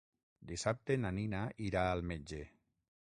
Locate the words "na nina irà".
1.03-1.83